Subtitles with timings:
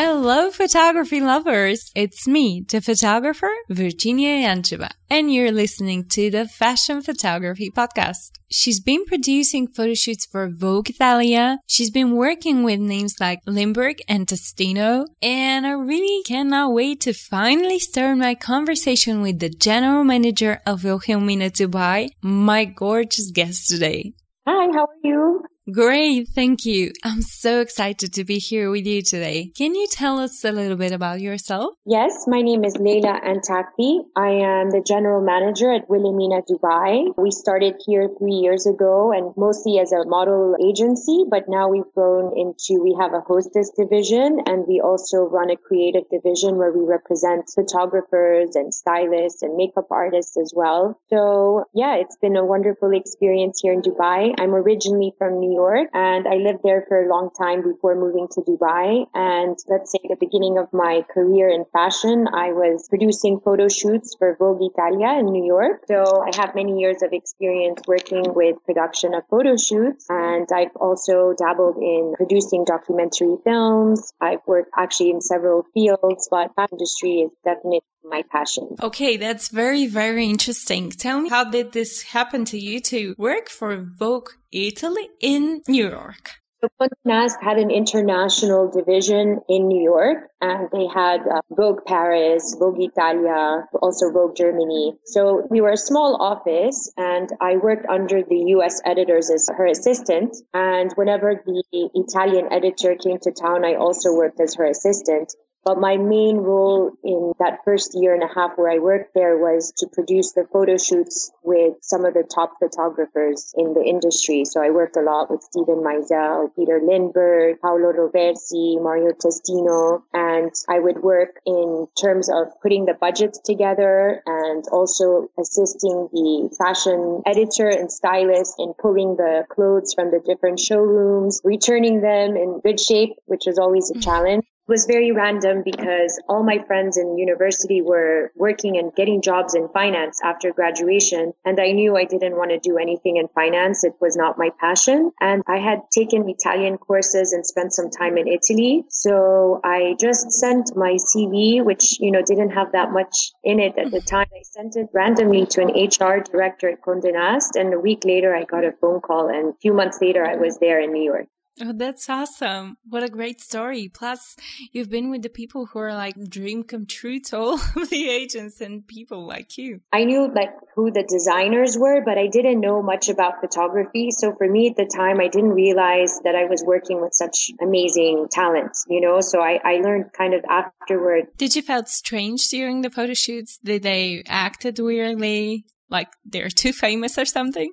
[0.00, 1.90] Hello, photography lovers.
[1.96, 8.30] It's me, the photographer, Verginiya Yancheva, and you're listening to the Fashion Photography Podcast.
[8.48, 11.58] She's been producing photo shoots for Vogue Italia.
[11.66, 15.04] She's been working with names like Lindbergh and Testino.
[15.20, 20.84] And I really cannot wait to finally start my conversation with the general manager of
[20.84, 24.12] Wilhelmina Dubai, my gorgeous guest today.
[24.46, 25.42] Hi, how are you?
[25.70, 26.92] Great, thank you.
[27.04, 29.52] I'm so excited to be here with you today.
[29.54, 31.74] Can you tell us a little bit about yourself?
[31.84, 34.00] Yes, my name is Leila Antakly.
[34.16, 37.12] I am the general manager at Wilhelmina Dubai.
[37.18, 41.92] We started here three years ago and mostly as a model agency, but now we've
[41.94, 46.72] grown into, we have a hostess division and we also run a creative division where
[46.72, 50.98] we represent photographers and stylists and makeup artists as well.
[51.10, 54.32] So yeah, it's been a wonderful experience here in Dubai.
[54.38, 58.28] I'm originally from New York and I lived there for a long time before moving
[58.34, 59.06] to Dubai.
[59.14, 64.14] And let's say the beginning of my career in fashion, I was producing photo shoots
[64.18, 65.84] for Vogue Italia in New York.
[65.92, 65.98] So
[66.28, 71.34] I have many years of experience working with production of photo shoots and I've also
[71.44, 74.12] dabbled in producing documentary films.
[74.20, 78.76] I've worked actually in several fields, but that industry is definitely my passion.
[78.82, 80.90] Okay, that's very, very interesting.
[80.90, 85.88] Tell me, how did this happen to you to work for Vogue Italy in New
[85.88, 86.38] York?
[86.64, 92.56] Condé Nast had an international division in New York and they had uh, Vogue Paris,
[92.58, 94.94] Vogue Italia, also Vogue Germany.
[95.04, 99.66] So we were a small office and I worked under the US editors as her
[99.66, 100.36] assistant.
[100.52, 101.62] And whenever the
[101.94, 105.32] Italian editor came to town, I also worked as her assistant.
[105.68, 109.36] But my main role in that first year and a half where I worked there
[109.36, 114.46] was to produce the photo shoots with some of the top photographers in the industry.
[114.46, 120.50] So I worked a lot with Steven Meisel, Peter Lindbergh, Paolo Roversi, Mario Testino, and
[120.70, 127.20] I would work in terms of putting the budgets together and also assisting the fashion
[127.26, 132.80] editor and stylist in pulling the clothes from the different showrooms, returning them in good
[132.80, 134.02] shape, which was always a mm.
[134.02, 139.54] challenge was very random because all my friends in university were working and getting jobs
[139.54, 141.32] in finance after graduation.
[141.44, 143.82] And I knew I didn't want to do anything in finance.
[143.82, 145.10] It was not my passion.
[145.20, 148.84] And I had taken Italian courses and spent some time in Italy.
[148.90, 153.78] So I just sent my CV, which, you know, didn't have that much in it
[153.78, 154.26] at the time.
[154.32, 157.56] I sent it randomly to an HR director at Condé Nast.
[157.56, 159.28] And a week later, I got a phone call.
[159.28, 161.26] And a few months later, I was there in New York.
[161.60, 162.76] Oh, that's awesome.
[162.88, 163.90] What a great story.
[163.92, 164.36] Plus,
[164.72, 168.08] you've been with the people who are like dream come true to all of the
[168.08, 169.80] agents and people like you.
[169.92, 174.10] I knew like who the designers were, but I didn't know much about photography.
[174.10, 177.50] So for me at the time, I didn't realize that I was working with such
[177.60, 179.20] amazing talents, you know?
[179.20, 181.26] So I, I learned kind of afterward.
[181.36, 183.58] Did you felt strange during the photo shoots?
[183.64, 185.64] Did they acted weirdly?
[185.90, 187.72] Like they're too famous or something?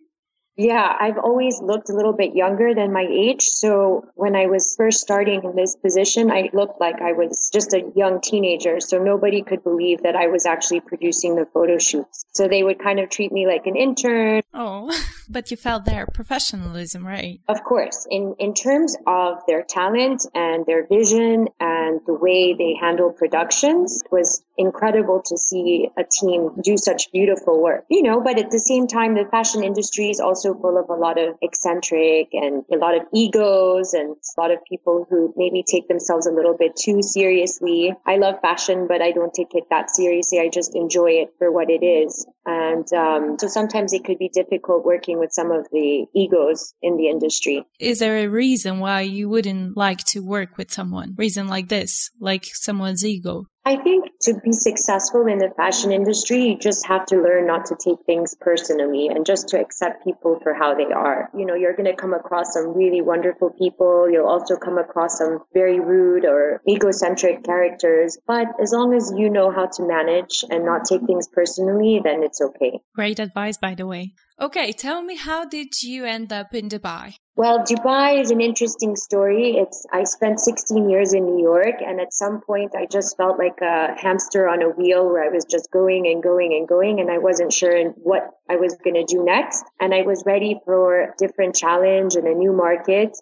[0.58, 3.42] Yeah, I've always looked a little bit younger than my age.
[3.44, 7.74] So when I was first starting in this position, I looked like I was just
[7.74, 8.80] a young teenager.
[8.80, 12.26] So nobody could believe that I was actually producing the photo shoots.
[12.32, 14.44] So they would kind of treat me like an intern.
[14.54, 14.96] Oh,
[15.30, 17.42] but you felt their professionalism, right?
[17.50, 18.08] Of course.
[18.10, 24.02] In, in terms of their talent and their vision and the way they handle productions
[24.10, 28.60] was incredible to see a team do such beautiful work, you know, but at the
[28.60, 32.78] same time, the fashion industry is also full of a lot of eccentric and a
[32.78, 36.76] lot of egos and a lot of people who maybe take themselves a little bit
[36.76, 37.94] too seriously.
[38.06, 40.40] I love fashion, but I don't take it that seriously.
[40.40, 42.26] I just enjoy it for what it is.
[42.46, 46.98] And um, so sometimes it could be difficult working with some of the egos in
[46.98, 47.66] the industry.
[47.80, 51.16] Is there a reason why you wouldn't like to work with someone?
[51.18, 53.48] Reason like this, like someone's ego?
[53.68, 57.66] I think to be successful in the fashion industry, you just have to learn not
[57.66, 61.32] to take things personally and just to accept people for how they are.
[61.36, 64.08] You know, you're going to come across some really wonderful people.
[64.08, 68.20] You'll also come across some very rude or egocentric characters.
[68.28, 72.22] But as long as you know how to manage and not take things personally, then
[72.22, 72.80] it's okay.
[72.94, 74.14] Great advice, by the way.
[74.38, 77.16] Okay, tell me, how did you end up in Dubai?
[77.38, 79.56] Well, Dubai is an interesting story.
[79.56, 83.38] It's I spent 16 years in New York, and at some point, I just felt
[83.40, 87.00] like a hamster on a wheel, where I was just going and going and going,
[87.00, 89.64] and I wasn't sure what I was going to do next.
[89.80, 93.18] And I was ready for a different challenge and a new market.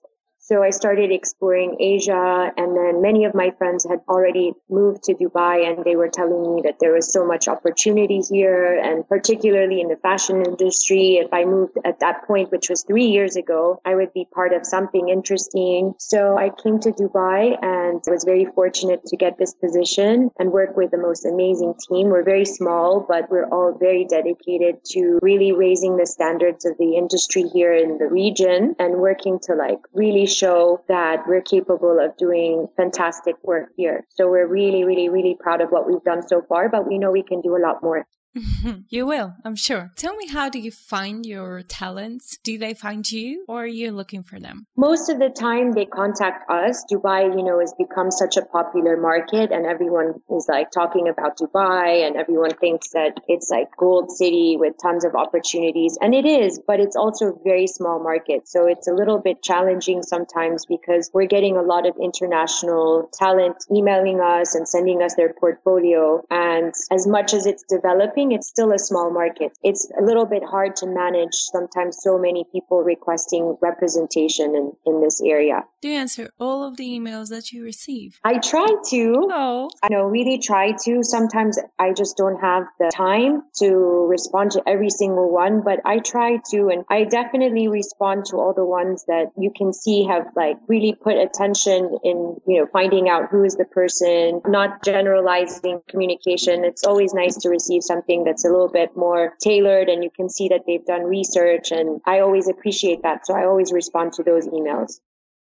[0.46, 5.14] So I started exploring Asia and then many of my friends had already moved to
[5.14, 9.80] Dubai and they were telling me that there was so much opportunity here and particularly
[9.80, 11.16] in the fashion industry.
[11.24, 14.52] If I moved at that point, which was three years ago, I would be part
[14.52, 15.94] of something interesting.
[15.98, 20.76] So I came to Dubai and was very fortunate to get this position and work
[20.76, 22.10] with the most amazing team.
[22.10, 26.98] We're very small, but we're all very dedicated to really raising the standards of the
[26.98, 32.18] industry here in the region and working to like really show that we're capable of
[32.18, 34.06] doing fantastic work here.
[34.10, 37.12] So we're really, really, really proud of what we've done so far, but we know
[37.12, 38.06] we can do a lot more.
[38.90, 39.92] you will, I'm sure.
[39.96, 42.38] Tell me, how do you find your talents?
[42.44, 44.66] Do they find you or are you looking for them?
[44.76, 46.84] Most of the time they contact us.
[46.92, 51.38] Dubai, you know, has become such a popular market and everyone is like talking about
[51.38, 55.98] Dubai and everyone thinks that it's like gold city with tons of opportunities.
[56.02, 58.48] And it is, but it's also a very small market.
[58.48, 63.58] So it's a little bit challenging sometimes because we're getting a lot of international talent
[63.72, 66.24] emailing us and sending us their portfolio.
[66.30, 69.58] And as much as it's developing, it's still a small market.
[69.64, 75.02] It's a little bit hard to manage sometimes so many people requesting representation in, in
[75.02, 75.64] this area.
[75.82, 78.20] Do you answer all of the emails that you receive?
[78.24, 79.30] I try to.
[79.32, 79.70] Oh.
[79.82, 81.04] I know, really try to.
[81.04, 83.68] Sometimes I just don't have the time to
[84.10, 86.70] respond to every single one, but I try to.
[86.70, 90.94] And I definitely respond to all the ones that you can see have like really
[90.94, 96.64] put attention in, you know, finding out who is the person, not generalizing communication.
[96.64, 100.30] It's always nice to receive something that's a little bit more tailored and you can
[100.30, 101.72] see that they've done research.
[101.72, 103.26] And I always appreciate that.
[103.26, 105.00] So I always respond to those emails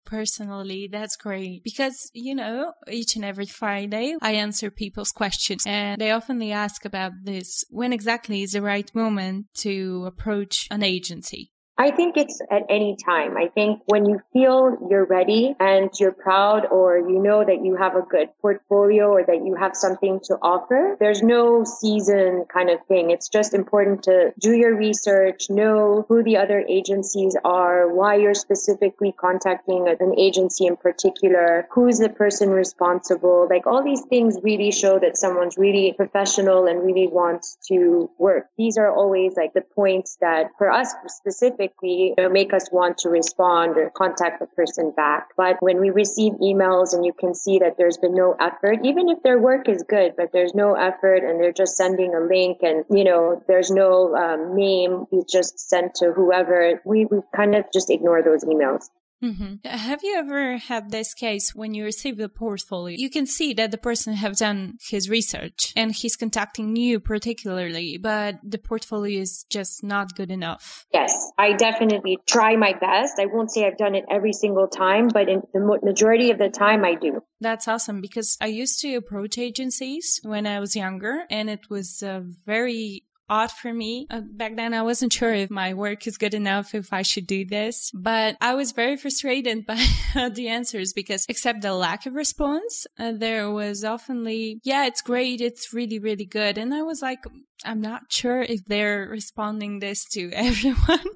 [0.06, 6.00] personally that's great because you know each and every friday i answer people's questions and
[6.00, 11.52] they oftenly ask about this when exactly is the right moment to approach an agency
[11.80, 13.38] I think it's at any time.
[13.38, 17.74] I think when you feel you're ready and you're proud or you know that you
[17.74, 22.68] have a good portfolio or that you have something to offer, there's no season kind
[22.68, 23.10] of thing.
[23.10, 28.34] It's just important to do your research, know who the other agencies are, why you're
[28.34, 33.48] specifically contacting an agency in particular, who's the person responsible.
[33.48, 38.48] Like all these things really show that someone's really professional and really wants to work.
[38.58, 43.08] These are always like the points that for us specifically, know, make us want to
[43.08, 45.28] respond or contact the person back.
[45.36, 49.08] But when we receive emails and you can see that there's been no effort, even
[49.08, 52.58] if their work is good, but there's no effort and they're just sending a link
[52.62, 57.54] and, you know, there's no um, name, it's just sent to whoever, we, we kind
[57.54, 58.88] of just ignore those emails.
[59.22, 59.66] Mm-hmm.
[59.68, 62.96] Have you ever had this case when you receive the portfolio?
[62.98, 67.98] You can see that the person have done his research and he's contacting you particularly,
[67.98, 70.86] but the portfolio is just not good enough.
[70.92, 73.18] Yes, I definitely try my best.
[73.18, 76.48] I won't say I've done it every single time, but in the majority of the
[76.48, 77.22] time I do.
[77.40, 82.02] That's awesome because I used to approach agencies when I was younger and it was
[82.02, 84.06] a very odd for me.
[84.10, 87.26] Uh, back then, I wasn't sure if my work is good enough, if I should
[87.26, 89.64] do this, but I was very frustrated
[90.14, 95.00] by the answers because except the lack of response, uh, there was oftenly, yeah, it's
[95.00, 95.40] great.
[95.40, 96.58] It's really, really good.
[96.58, 97.24] And I was like,
[97.64, 101.06] I'm not sure if they're responding this to everyone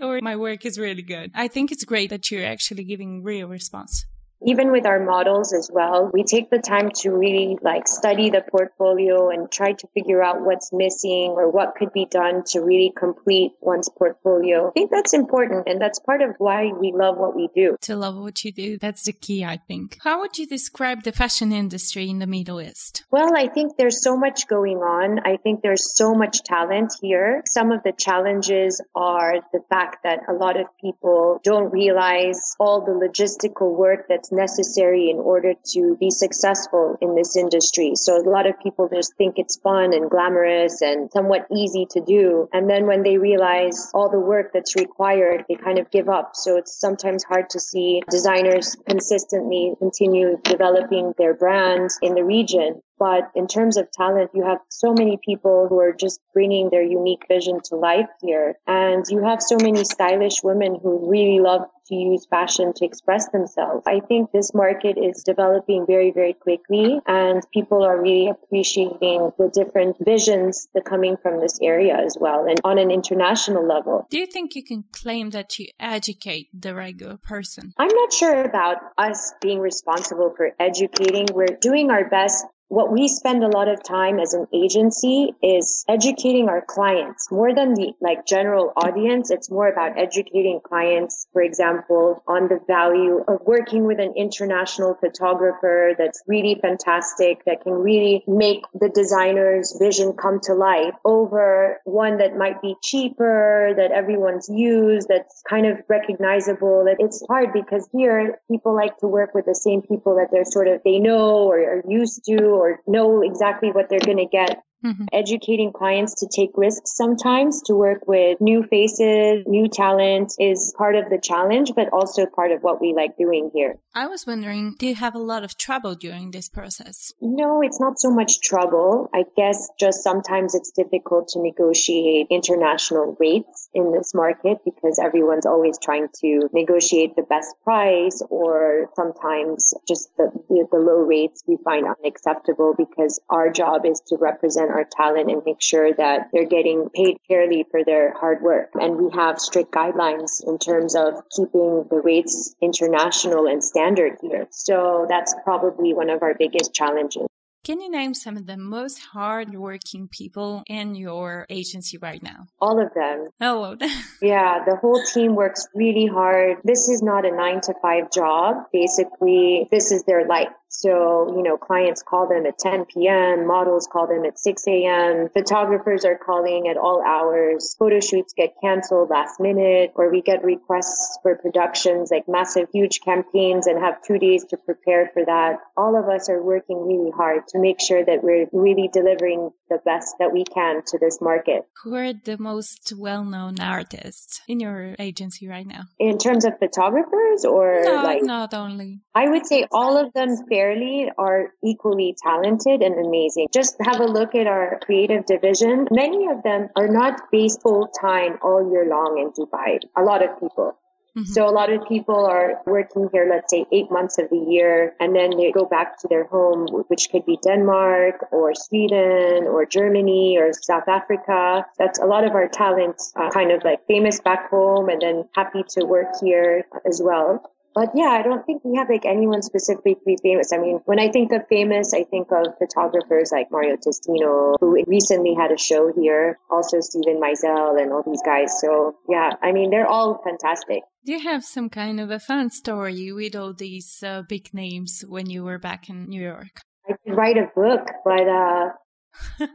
[0.00, 1.30] or my work is really good.
[1.34, 4.06] I think it's great that you're actually giving real response
[4.42, 8.42] even with our models as well, we take the time to really like study the
[8.50, 12.92] portfolio and try to figure out what's missing or what could be done to really
[12.96, 14.68] complete one's portfolio.
[14.68, 17.76] I think that's important and that's part of why we love what we do.
[17.82, 19.98] To love what you do, that's the key, I think.
[20.02, 23.04] How would you describe the fashion industry in the Middle East?
[23.10, 25.20] Well, I think there's so much going on.
[25.24, 27.42] I think there's so much talent here.
[27.46, 32.84] Some of the challenges are the fact that a lot of people don't realize all
[32.84, 37.92] the logistical work that's necessary in order to be successful in this industry.
[37.94, 42.00] So a lot of people just think it's fun and glamorous and somewhat easy to
[42.00, 42.48] do.
[42.52, 46.32] And then when they realize all the work that's required, they kind of give up.
[46.34, 52.82] So it's sometimes hard to see designers consistently continue developing their brands in the region.
[52.98, 56.82] But in terms of talent, you have so many people who are just bringing their
[56.82, 58.56] unique vision to life here.
[58.66, 63.28] And you have so many stylish women who really love to use fashion to express
[63.28, 63.82] themselves.
[63.86, 69.50] I think this market is developing very, very quickly and people are really appreciating the
[69.52, 74.06] different visions that coming from this area as well and on an international level.
[74.10, 77.74] Do you think you can claim that you educate the regular person?
[77.76, 81.26] I'm not sure about us being responsible for educating.
[81.34, 85.84] We're doing our best what we spend a lot of time as an agency is
[85.88, 89.32] educating our clients more than the like general audience.
[89.32, 94.94] It's more about educating clients, for example, on the value of working with an international
[94.94, 101.80] photographer that's really fantastic, that can really make the designer's vision come to life over
[101.84, 106.84] one that might be cheaper, that everyone's used, that's kind of recognizable.
[106.84, 110.44] That it's hard because here people like to work with the same people that they're
[110.44, 114.26] sort of, they know or are used to or know exactly what they're going to
[114.26, 115.06] get Mm-hmm.
[115.12, 120.96] Educating clients to take risks sometimes to work with new faces, new talent is part
[120.96, 123.78] of the challenge, but also part of what we like doing here.
[123.94, 127.12] I was wondering, do you have a lot of trouble during this process?
[127.20, 129.10] No, it's not so much trouble.
[129.14, 135.46] I guess just sometimes it's difficult to negotiate international rates in this market because everyone's
[135.46, 141.42] always trying to negotiate the best price or sometimes just the, the, the low rates
[141.46, 146.28] we find unacceptable because our job is to represent our talent and make sure that
[146.32, 148.70] they're getting paid fairly for their hard work.
[148.74, 154.46] And we have strict guidelines in terms of keeping the rates international and standard here.
[154.50, 157.26] So that's probably one of our biggest challenges.
[157.62, 162.46] Can you name some of the most hardworking people in your agency right now?
[162.58, 163.28] All of them.
[163.38, 163.90] Oh, all of them.
[164.22, 166.56] yeah, the whole team works really hard.
[166.64, 168.56] This is not a nine to five job.
[168.72, 170.48] Basically, this is their life.
[170.72, 175.28] So, you know, clients call them at 10 p.m., models call them at 6 a.m.,
[175.34, 180.44] photographers are calling at all hours, photo shoots get canceled last minute, or we get
[180.44, 185.58] requests for productions like massive, huge campaigns and have two days to prepare for that.
[185.76, 189.78] All of us are working really hard to make sure that we're really delivering the
[189.84, 191.64] best that we can to this market.
[191.82, 195.84] Who are the most well known artists in your agency right now?
[195.98, 199.00] In terms of photographers or no, like not only.
[199.14, 203.48] I would say all of them fairly are equally talented and amazing.
[203.52, 205.86] Just have a look at our creative division.
[205.90, 209.78] Many of them are not based full time all year long in Dubai.
[209.96, 210.76] A lot of people.
[211.16, 211.32] Mm-hmm.
[211.32, 214.94] So a lot of people are working here, let's say eight months of the year,
[215.00, 219.66] and then they go back to their home, which could be Denmark or Sweden or
[219.66, 221.66] Germany or South Africa.
[221.78, 225.28] That's a lot of our talents uh, kind of like famous back home and then
[225.34, 227.50] happy to work here as well.
[227.74, 230.52] But yeah, I don't think we have like anyone specifically famous.
[230.52, 234.82] I mean, when I think of famous, I think of photographers like Mario Testino, who
[234.86, 238.60] recently had a show here, also Steven Meisel and all these guys.
[238.60, 240.82] So yeah, I mean, they're all fantastic.
[241.04, 245.04] Do you have some kind of a fun story with all these uh, big names
[245.08, 246.60] when you were back in New York?
[246.88, 248.70] I could write a book, but uh,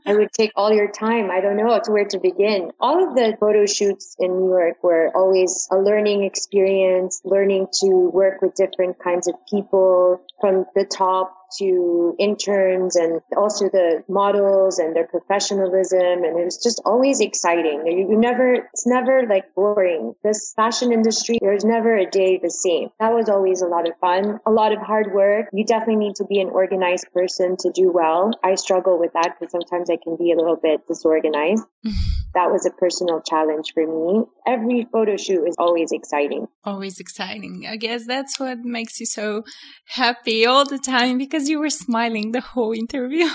[0.06, 1.30] I would take all your time.
[1.32, 2.72] I don't know where to begin.
[2.80, 8.10] All of the photo shoots in New York were always a learning experience, learning to
[8.14, 14.80] work with different kinds of people from the top to interns and also the models
[14.80, 16.00] and their professionalism.
[16.00, 17.84] And it was just always exciting.
[17.86, 20.14] You, you never, it's never like boring.
[20.24, 22.90] This fashion industry, there's never a day the same.
[23.00, 25.48] That was always a lot of fun, a lot of hard work.
[25.54, 28.32] You definitely need to be an organized person to do well.
[28.44, 31.64] I struggle with that because sometimes I can be a little bit disorganized.
[32.36, 34.24] that was a personal challenge for me.
[34.46, 36.48] Every photo shoot is always exciting.
[36.64, 37.66] Always exciting.
[37.68, 39.44] I guess that's what makes you so
[39.88, 43.28] happy all the time because you were smiling the whole interview.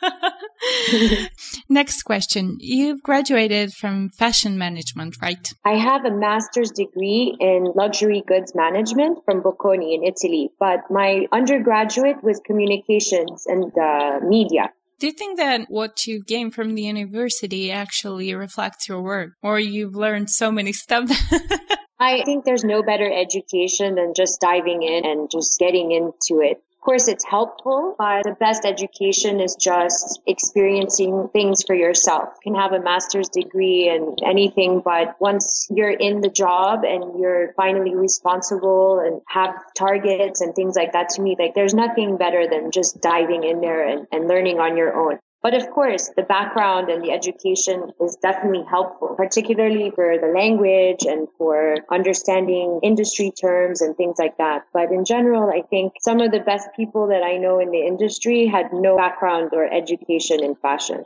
[1.68, 2.56] Next question.
[2.60, 5.52] You've graduated from fashion management, right?
[5.64, 11.26] I have a master's degree in luxury goods management from Bocconi in Italy, but my
[11.32, 14.70] undergraduate was communications and uh, media.
[14.98, 19.60] Do you think that what you gain from the university actually reflects your work or
[19.60, 21.10] you've learned so many stuff?
[22.00, 26.62] I think there's no better education than just diving in and just getting into it
[26.88, 32.30] course, it's helpful, but the best education is just experiencing things for yourself.
[32.42, 37.20] You can have a master's degree and anything, but once you're in the job and
[37.20, 42.16] you're finally responsible and have targets and things like that, to me, like there's nothing
[42.16, 45.18] better than just diving in there and, and learning on your own.
[45.40, 51.04] But of course, the background and the education is definitely helpful, particularly for the language
[51.06, 54.62] and for understanding industry terms and things like that.
[54.72, 57.86] But in general, I think some of the best people that I know in the
[57.86, 61.04] industry had no background or education in fashion.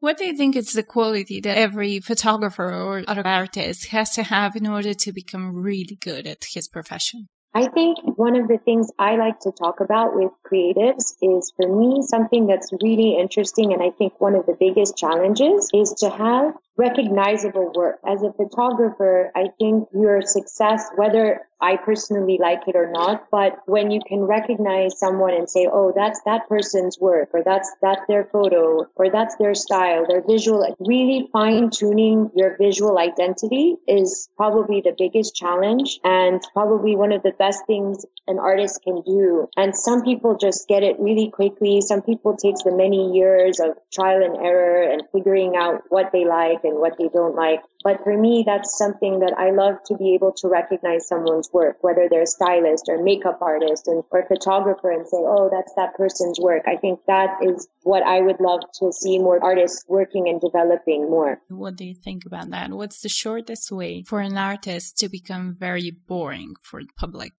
[0.00, 4.24] What do you think is the quality that every photographer or other artist has to
[4.24, 7.28] have in order to become really good at his profession?
[7.54, 11.68] I think one of the things I like to talk about with creatives is for
[11.68, 13.72] me something that's really interesting.
[13.72, 17.98] And I think one of the biggest challenges is to have recognizable work.
[18.06, 23.62] As a photographer, I think your success, whether I personally like it or not, but
[23.64, 28.02] when you can recognize someone and say, oh, that's that person's work, or that's, that's
[28.08, 34.28] their photo, or that's their style, their visual, really fine tuning your visual identity is
[34.36, 39.48] probably the biggest challenge and probably one of the best things an artist can do.
[39.56, 41.80] And some people just get it really quickly.
[41.80, 46.26] Some people takes the many years of trial and error and figuring out what they
[46.26, 47.60] like and what they don't like.
[47.84, 51.76] But for me, that's something that I love to be able to recognize someone's work,
[51.82, 55.94] whether they're a stylist or makeup artist and, or photographer and say, oh, that's that
[55.94, 56.64] person's work.
[56.66, 61.08] I think that is what I would love to see more artists working and developing
[61.08, 61.40] more.
[61.48, 62.70] What do you think about that?
[62.70, 67.34] What's the shortest way for an artist to become very boring for the public?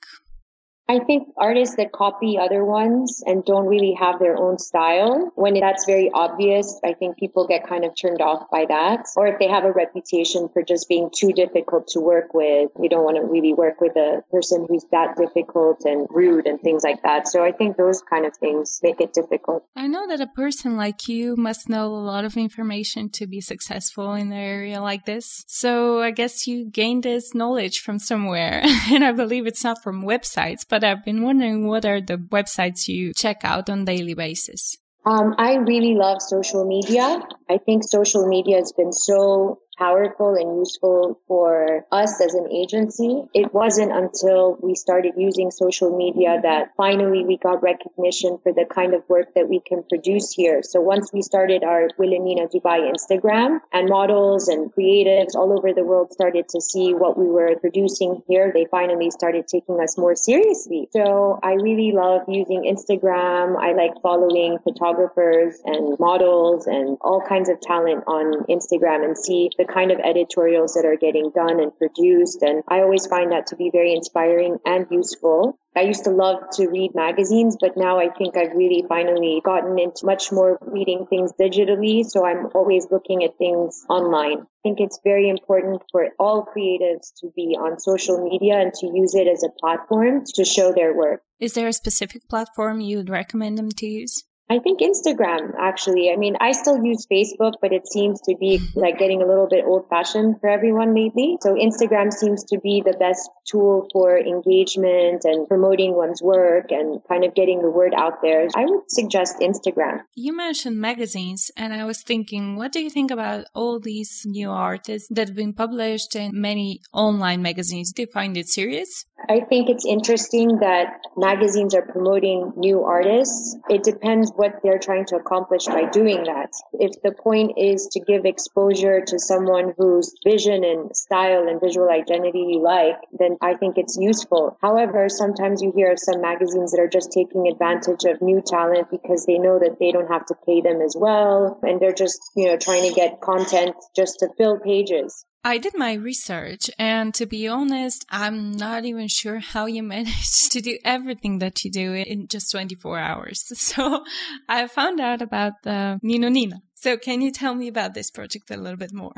[0.90, 5.60] I think artists that copy other ones and don't really have their own style, when
[5.60, 9.08] that's very obvious, I think people get kind of turned off by that.
[9.18, 12.88] Or if they have a reputation for just being too difficult to work with, you
[12.88, 16.84] don't want to really work with a person who's that difficult and rude and things
[16.84, 17.28] like that.
[17.28, 19.66] So I think those kind of things make it difficult.
[19.76, 23.42] I know that a person like you must know a lot of information to be
[23.42, 25.44] successful in an area like this.
[25.48, 28.62] So I guess you gained this knowledge from somewhere.
[28.92, 32.18] and I believe it's not from websites, but but I've been wondering what are the
[32.18, 34.78] websites you check out on daily basis?
[35.08, 37.20] Um, I really love social media.
[37.50, 43.24] I think social media has been so powerful and useful for us as an agency.
[43.34, 48.66] It wasn't until we started using social media that finally we got recognition for the
[48.66, 50.62] kind of work that we can produce here.
[50.64, 55.84] So once we started our Wilhelmina Dubai Instagram and models and creatives all over the
[55.84, 60.16] world started to see what we were producing here, they finally started taking us more
[60.16, 60.90] seriously.
[60.92, 63.56] So I really love using Instagram.
[63.58, 69.50] I like following photographers and models and all kinds of talent on Instagram and see
[69.58, 72.42] the kind of editorials that are getting done and produced.
[72.42, 75.60] And I always find that to be very inspiring and useful.
[75.76, 79.78] I used to love to read magazines, but now I think I've really finally gotten
[79.78, 82.04] into much more reading things digitally.
[82.04, 84.40] So I'm always looking at things online.
[84.40, 88.88] I think it's very important for all creatives to be on social media and to
[88.88, 91.22] use it as a platform to show their work.
[91.40, 94.24] Is there a specific platform you'd recommend them to use?
[94.50, 96.12] I think Instagram, actually.
[96.12, 99.48] I mean, I still use Facebook, but it seems to be like getting a little
[99.48, 101.38] bit old fashioned for everyone lately.
[101.42, 107.02] So Instagram seems to be the best tool for engagement and promoting one's work and
[107.10, 108.48] kind of getting the word out there.
[108.56, 110.02] I would suggest Instagram.
[110.16, 114.50] You mentioned magazines, and I was thinking, what do you think about all these new
[114.50, 117.92] artists that have been published in many online magazines?
[117.92, 119.06] Do you find it serious?
[119.30, 123.58] I think it's interesting that magazines are promoting new artists.
[123.68, 126.52] It depends what they're trying to accomplish by doing that.
[126.74, 131.90] If the point is to give exposure to someone whose vision and style and visual
[131.90, 134.58] identity you like, then I think it's useful.
[134.62, 138.90] However, sometimes you hear of some magazines that are just taking advantage of new talent
[138.92, 141.60] because they know that they don't have to pay them as well.
[141.64, 145.26] And they're just, you know, trying to get content just to fill pages.
[145.48, 150.50] I did my research, and to be honest, I'm not even sure how you manage
[150.50, 153.46] to do everything that you do in just 24 hours.
[153.56, 154.04] So
[154.50, 156.60] I found out about the Ninu Nina.
[156.76, 159.16] So can you tell me about this project a little bit more?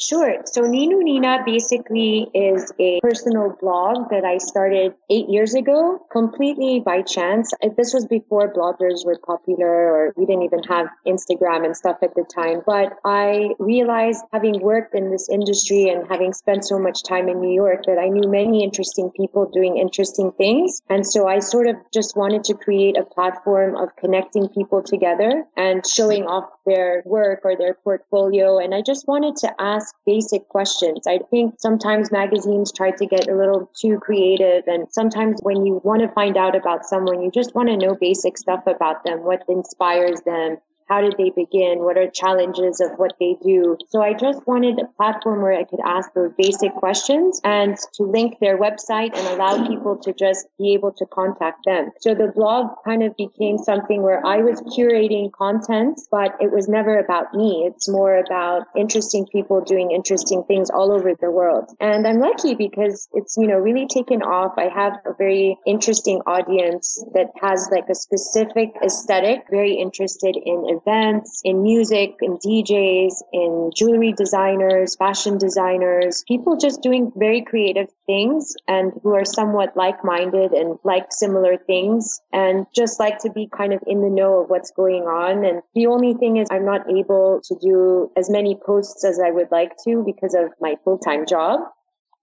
[0.00, 0.42] Sure.
[0.44, 6.78] So Ninu Nina basically is a personal blog that I started eight years ago, completely
[6.78, 7.52] by chance.
[7.60, 11.96] Uh, this was before bloggers were popular or we didn't even have Instagram and stuff
[12.02, 12.62] at the time.
[12.64, 17.40] But I realized having worked in this industry and having spent so much time in
[17.40, 20.80] New York that I knew many interesting people doing interesting things.
[20.88, 25.44] And so I sort of just wanted to create a platform of connecting people together
[25.56, 28.58] and showing off their work or their portfolio.
[28.58, 31.06] And I just wanted to ask ask basic questions.
[31.06, 35.80] I think sometimes magazines try to get a little too creative and sometimes when you
[35.84, 39.24] want to find out about someone, you just want to know basic stuff about them,
[39.24, 41.80] what inspires them, how did they begin?
[41.80, 43.76] What are challenges of what they do?
[43.88, 48.04] So I just wanted a platform where I could ask those basic questions and to
[48.04, 51.90] link their website and allow people to just be able to contact them.
[52.00, 56.68] So the blog kind of became something where I was curating content, but it was
[56.68, 57.64] never about me.
[57.66, 61.70] It's more about interesting people doing interesting things all over the world.
[61.80, 64.54] And I'm lucky because it's, you know, really taken off.
[64.56, 70.77] I have a very interesting audience that has like a specific aesthetic, very interested in
[70.80, 77.88] events, in music, in DJs, in jewelry designers, fashion designers, people just doing very creative
[78.06, 83.48] things and who are somewhat like-minded and like similar things and just like to be
[83.48, 85.44] kind of in the know of what's going on.
[85.44, 89.30] And the only thing is I'm not able to do as many posts as I
[89.30, 91.60] would like to because of my full-time job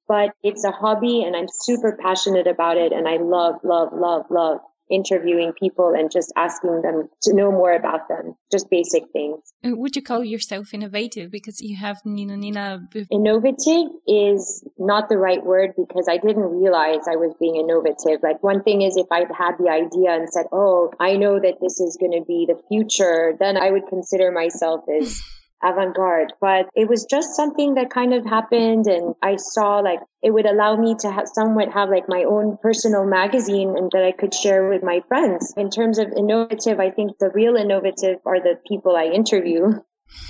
[0.08, 2.92] but it's a hobby and I'm super passionate about it.
[2.94, 7.74] And I love, love, love, love interviewing people and just asking them to know more
[7.74, 9.40] about them, just basic things.
[9.66, 12.88] Uh, would you call yourself innovative because you have Ninu Nina?
[13.12, 18.22] Innovative is not the right word because I didn't realize I was being innovative.
[18.22, 21.56] Like one thing is if I had the idea and said, Oh, I know that
[21.62, 25.22] this is going to be the future, then I would consider myself as
[25.66, 28.88] avant-garde, but it was just something that kind of happened.
[28.88, 32.58] And I saw like it would allow me to have somewhat have like my own
[32.62, 35.54] personal magazine and that I could share with my friends.
[35.58, 39.74] In terms of innovative, I think the real innovative are the people I interview.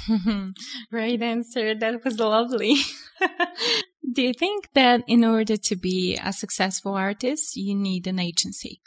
[0.91, 1.75] Great answer.
[1.75, 2.77] That was lovely.
[4.13, 8.81] Do you think that in order to be a successful artist, you need an agency?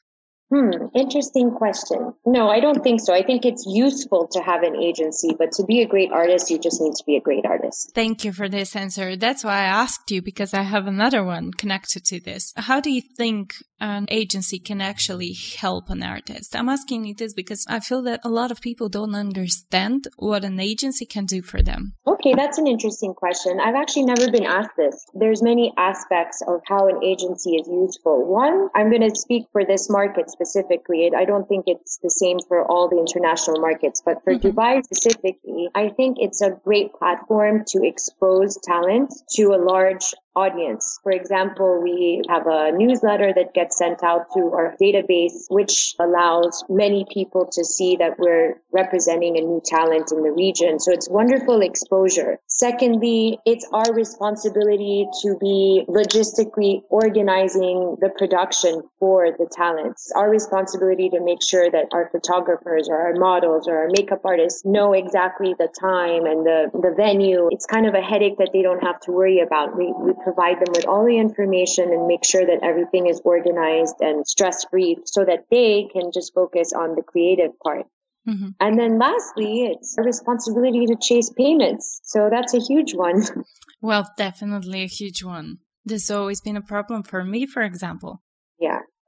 [0.51, 2.15] Hmm, interesting question.
[2.25, 3.13] No, I don't think so.
[3.13, 6.59] I think it's useful to have an agency, but to be a great artist, you
[6.59, 7.93] just need to be a great artist.
[7.95, 9.15] Thank you for this answer.
[9.17, 12.55] That's why I asked you because I have another one connected to this.
[12.57, 16.57] How do you think an agency can actually help an artist?
[16.57, 20.45] I'm asking you this because I feel that a lot of people don't understand what
[20.45, 21.93] an agency can do for them.
[22.07, 23.61] Okay, that's an interesting question.
[23.61, 25.05] I've actually never been asked this.
[25.13, 28.27] There's many aspects of how an agency is useful.
[28.27, 31.11] One, I'm going to speak for this market specifically.
[31.17, 34.49] I don't think it's the same for all the international markets, but for mm-hmm.
[34.49, 41.01] Dubai specifically, I think it's a great platform to expose talent to a large audience.
[41.03, 46.65] For example, we have a newsletter that gets sent out to our database, which allows
[46.69, 50.79] many people to see that we're representing a new talent in the region.
[50.79, 52.39] So it's wonderful exposure.
[52.47, 60.13] Secondly, it's our responsibility to be logistically organizing the production for the talents.
[60.15, 64.65] Our responsibility to make sure that our photographers or our models or our makeup artists
[64.65, 67.49] know exactly the time and the, the venue.
[67.51, 69.77] It's kind of a headache that they don't have to worry about.
[69.77, 73.97] We, we provide them with all the information and make sure that everything is organized
[74.01, 77.87] and stress free so that they can just focus on the creative part.
[78.29, 78.51] Mm-hmm.
[78.61, 82.01] And then lastly, it's a responsibility to chase payments.
[82.05, 83.25] So that's a huge one.
[83.81, 85.59] Well, definitely a huge one.
[85.85, 88.25] This has always been a problem for me, for example.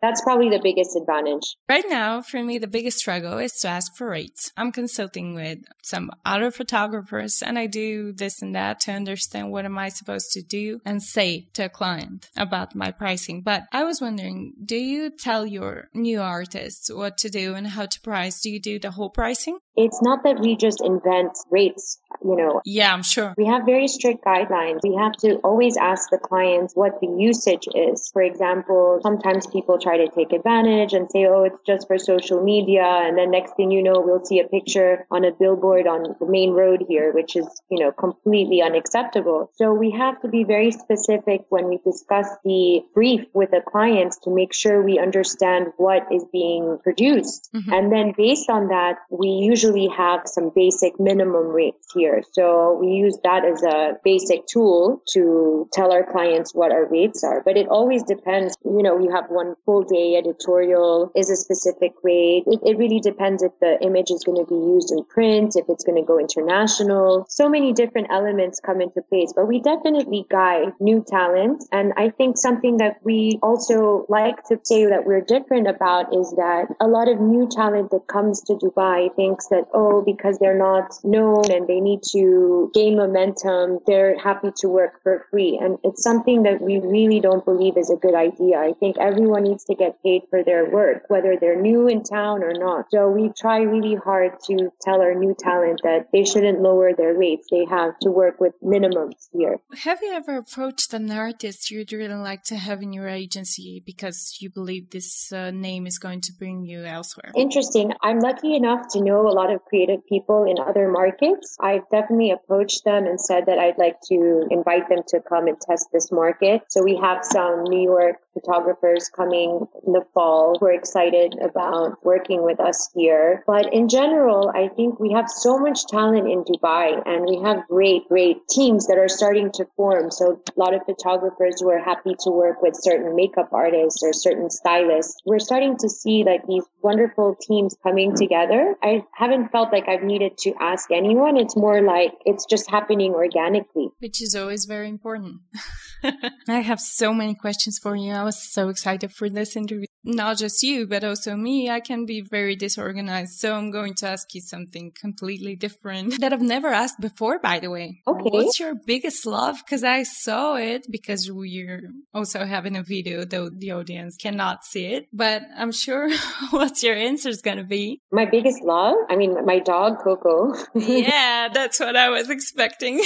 [0.02, 1.56] That's probably the biggest advantage.
[1.68, 4.52] Right now, for me, the biggest struggle is to ask for rates.
[4.56, 9.64] I'm consulting with some other photographers and I do this and that to understand what
[9.64, 13.42] am I supposed to do and say to a client about my pricing.
[13.42, 17.86] But I was wondering, do you tell your new artists what to do and how
[17.86, 18.40] to price?
[18.40, 19.58] Do you do the whole pricing?
[19.76, 22.60] It's not that we just invent rates, you know.
[22.64, 23.34] Yeah, I'm sure.
[23.38, 24.80] We have very strict guidelines.
[24.82, 28.10] We have to always ask the clients what the usage is.
[28.12, 32.42] For example, sometimes people try to take advantage and say, oh, it's just for social
[32.42, 32.82] media.
[32.84, 36.26] And then next thing you know, we'll see a picture on a billboard on the
[36.26, 39.50] main road here, which is, you know, completely unacceptable.
[39.54, 44.18] So we have to be very specific when we discuss the brief with the clients
[44.24, 47.48] to make sure we understand what is being produced.
[47.54, 47.72] Mm-hmm.
[47.72, 52.22] And then based on that, we usually usually have some basic minimum rates here.
[52.32, 57.22] So we use that as a basic tool to tell our clients what our rates
[57.24, 57.42] are.
[57.44, 58.56] But it always depends.
[58.64, 62.44] You know, you have one full day editorial is a specific rate.
[62.46, 65.66] It, it really depends if the image is going to be used in print, if
[65.68, 67.26] it's going to go international.
[67.28, 71.64] So many different elements come into place, but we definitely guide new talent.
[71.72, 76.30] And I think something that we also like to say that we're different about is
[76.32, 80.58] that a lot of new talent that comes to Dubai thinks that, oh, because they're
[80.58, 85.58] not known and they need to gain momentum, they're happy to work for free.
[85.60, 88.58] And it's something that we really don't believe is a good idea.
[88.58, 92.42] I think everyone needs to get paid for their work, whether they're new in town
[92.42, 92.86] or not.
[92.90, 97.16] So we try really hard to tell our new talent that they shouldn't lower their
[97.16, 97.48] rates.
[97.50, 99.56] They have to work with minimums here.
[99.84, 104.38] Have you ever approached an artist you'd really like to have in your agency because
[104.40, 107.32] you believe this uh, name is going to bring you elsewhere?
[107.36, 107.92] Interesting.
[108.02, 111.56] I'm lucky enough to know a lot of creative people in other markets.
[111.60, 115.60] I've definitely approached them and said that I'd like to invite them to come and
[115.60, 116.62] test this market.
[116.68, 122.04] So we have some New York photographers coming in the fall who are excited about
[122.04, 123.42] working with us here.
[123.46, 127.66] But in general, I think we have so much talent in Dubai and we have
[127.68, 130.10] great, great teams that are starting to form.
[130.10, 134.12] So a lot of photographers who are happy to work with certain makeup artists or
[134.12, 135.16] certain stylists.
[135.24, 138.76] We're starting to see like these wonderful teams coming together.
[138.82, 141.36] I haven't felt like I've needed to ask anyone.
[141.36, 143.88] It's more like it's just happening organically.
[143.98, 145.40] Which is always very important.
[146.48, 148.12] I have so many questions for you.
[148.12, 149.86] I was so excited for this interview.
[150.02, 151.68] Not just you, but also me.
[151.68, 153.38] I can be very disorganized.
[153.38, 157.58] So I'm going to ask you something completely different that I've never asked before, by
[157.58, 158.00] the way.
[158.06, 158.30] Okay.
[158.30, 159.58] What's your biggest love?
[159.64, 164.86] Because I saw it because we're also having a video, though the audience cannot see
[164.86, 165.08] it.
[165.12, 166.08] But I'm sure
[166.50, 168.00] what's your answer is going to be.
[168.10, 168.96] My biggest love?
[169.10, 170.54] I mean, my dog, Coco.
[170.74, 173.02] yeah, that's what I was expecting.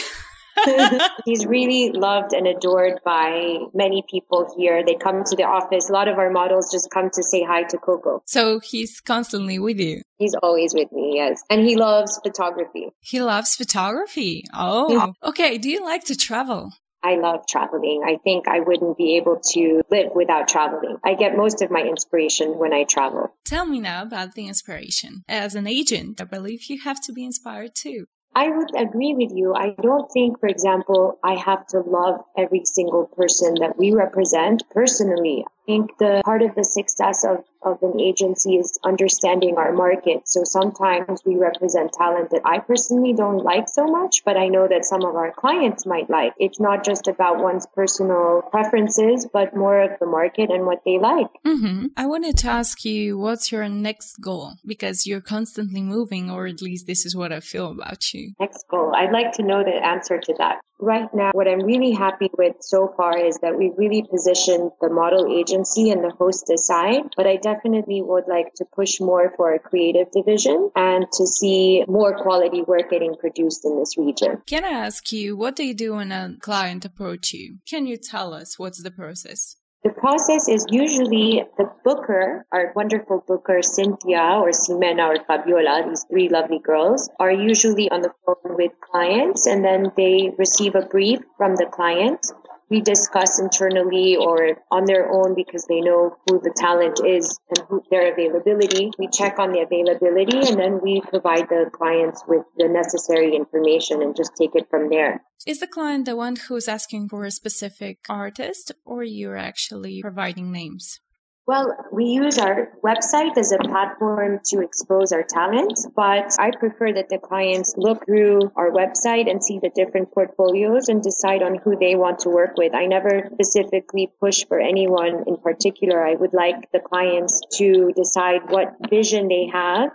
[1.25, 4.85] He's really loved and adored by many people here.
[4.85, 5.90] They come to the office.
[5.90, 8.23] A lot of our models just come to say hi to Coco.
[8.27, 10.03] So he's constantly with you.
[10.19, 11.43] He's always with me, yes.
[11.51, 12.90] And he loves photography.
[13.01, 14.45] He loves photography.
[14.55, 15.59] Oh, okay.
[15.59, 16.73] Do you like to travel?
[17.05, 18.03] I love traveling.
[18.07, 20.97] I think I wouldn't be able to live without traveling.
[21.05, 23.35] I get most of my inspiration when I travel.
[23.45, 25.23] Tell me now about the inspiration.
[25.29, 28.07] As an agent, I believe you have to be inspired too.
[28.37, 29.55] I would agree with you.
[29.55, 34.68] I don't think, for example, I have to love every single person that we represent
[34.70, 39.72] personally I think the part of the success of, of an agency is understanding our
[39.72, 40.29] market.
[40.29, 44.68] So sometimes we represent talent that I personally don't like so much, but I know
[44.68, 46.35] that some of our clients might like.
[46.38, 50.98] It's not just about one's personal preferences, but more of the market and what they
[50.98, 51.29] like.
[51.46, 51.87] Mm-hmm.
[51.96, 54.55] I wanted to ask you, what's your next goal?
[54.66, 58.33] Because you're constantly moving, or at least this is what I feel about you.
[58.40, 58.92] Next goal.
[58.94, 60.61] I'd like to know the answer to that.
[60.81, 64.90] Right now, what I'm really happy with so far is that we really positioned the
[64.90, 69.55] model agency and the hostess side, but I definitely would like to push more for
[69.55, 74.43] a creative division and to see more quality work getting produced in this region.
[74.47, 77.59] Can I ask you, what do you do when a client approach you?
[77.69, 79.57] Can you tell us what's the process?
[79.85, 86.07] The process is usually the booker, our wonderful booker, Cynthia or Simena or Fabiola, these
[86.11, 90.87] three lovely girls, are usually on the phone with clients and then they receive a
[90.87, 92.25] brief from the client
[92.70, 97.66] we discuss internally or on their own because they know who the talent is and
[97.68, 98.90] who their availability.
[98.98, 104.03] We check on the availability and then we provide the clients with the necessary information
[104.03, 105.22] and just take it from there.
[105.46, 110.50] Is the client the one who's asking for a specific artist or you're actually providing
[110.50, 111.00] names?
[111.46, 116.94] Well, we use our website as a platform to expose our talent, but I prefer
[116.94, 121.57] that the clients look through our website and see the different portfolios and decide on
[121.57, 122.74] who they want to work with.
[122.74, 126.02] I never specifically push for anyone in particular.
[126.02, 129.90] I would like the clients to decide what vision they have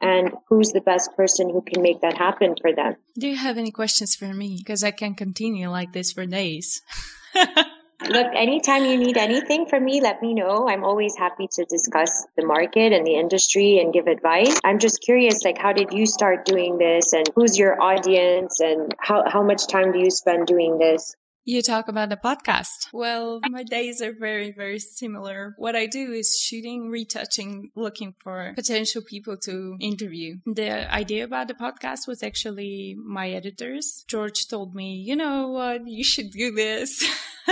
[0.00, 2.96] and who's the best person who can make that happen for them.
[3.18, 4.56] Do you have any questions for me?
[4.56, 6.80] Because I can continue like this for days.
[8.02, 10.68] Look, anytime you need anything from me, let me know.
[10.68, 14.58] I'm always happy to discuss the market and the industry and give advice.
[14.64, 18.94] I'm just curious, like, how did you start doing this and who's your audience and
[18.98, 21.16] how, how much time do you spend doing this?
[21.46, 22.88] You talk about the podcast.
[22.90, 25.54] Well, my days are very, very similar.
[25.58, 30.38] What I do is shooting, retouching, looking for potential people to interview.
[30.46, 34.06] The idea about the podcast was actually my editors.
[34.08, 37.04] George told me, you know what, you should do this.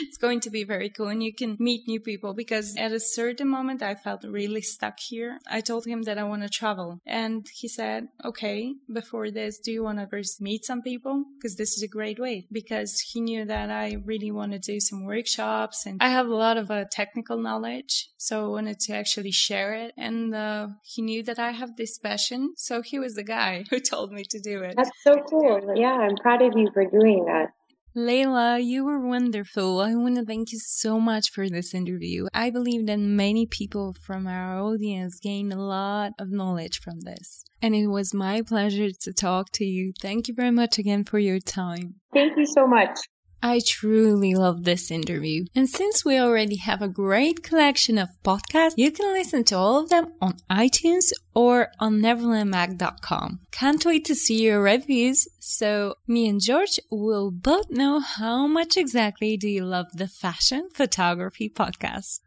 [0.00, 3.00] it's going to be very cool and you can meet new people because at a
[3.00, 5.38] certain moment I felt really stuck here.
[5.46, 9.70] I told him that I want to travel and he said, okay, before this, do
[9.70, 11.24] you want to first meet some people?
[11.36, 14.58] Because this is a great way because he knew knew that I really want to
[14.58, 18.10] do some workshops and I have a lot of uh, technical knowledge.
[18.16, 19.92] So I wanted to actually share it.
[19.96, 22.54] And uh, he knew that I have this passion.
[22.56, 24.74] So he was the guy who told me to do it.
[24.76, 25.60] That's so cool.
[25.74, 27.48] Yeah, I'm proud of you for doing that.
[27.96, 29.80] Leila, you were wonderful.
[29.80, 32.26] I want to thank you so much for this interview.
[32.34, 37.44] I believe that many people from our audience gained a lot of knowledge from this.
[37.62, 39.92] And it was my pleasure to talk to you.
[40.02, 41.94] Thank you very much again for your time.
[42.12, 42.98] Thank you so much.
[43.44, 45.44] I truly love this interview.
[45.54, 49.80] And since we already have a great collection of podcasts, you can listen to all
[49.80, 53.40] of them on iTunes or on neverlandmag.com.
[53.50, 55.28] Can't wait to see your reviews.
[55.40, 60.70] So me and George will both know how much exactly do you love the fashion
[60.72, 62.20] photography podcast.